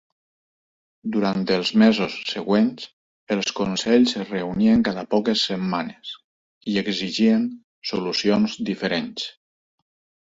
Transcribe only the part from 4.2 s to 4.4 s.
es